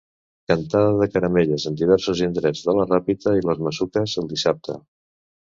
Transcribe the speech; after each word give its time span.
Cantada 0.51 0.93
de 1.01 1.07
caramelles 1.17 1.67
en 1.71 1.77
diversos 1.83 2.23
indrets 2.29 2.63
de 2.71 2.77
La 2.79 2.87
Ràpita 2.89 3.37
i 3.43 3.47
les 3.51 3.63
Masuques 3.69 4.17
el 4.23 4.31
dissabte. 4.33 4.79